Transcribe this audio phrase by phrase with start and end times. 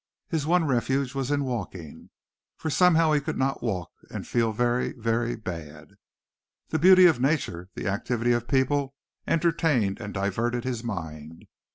[0.29, 2.09] His one refuge was in walking,
[2.57, 5.89] for somehow he could not walk and feel very, very bad.
[6.69, 8.95] The beauty of nature, the activity of people
[9.27, 11.45] entertained and diverted his mind.